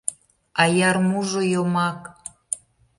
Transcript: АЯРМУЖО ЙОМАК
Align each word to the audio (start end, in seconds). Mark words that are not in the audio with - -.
АЯРМУЖО 0.63 1.41
ЙОМАК 1.53 1.99